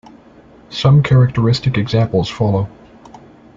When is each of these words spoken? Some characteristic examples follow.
Some 0.71 1.03
characteristic 1.03 1.77
examples 1.77 2.27
follow. 2.27 2.67